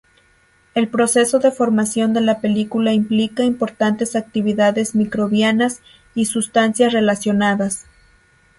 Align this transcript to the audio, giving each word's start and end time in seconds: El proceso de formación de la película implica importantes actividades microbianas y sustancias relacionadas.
El 0.73 0.87
proceso 0.87 1.37
de 1.37 1.51
formación 1.51 2.11
de 2.11 2.21
la 2.21 2.41
película 2.41 2.91
implica 2.91 3.43
importantes 3.43 4.15
actividades 4.15 4.95
microbianas 4.95 5.81
y 6.15 6.25
sustancias 6.25 6.91
relacionadas. 6.91 7.85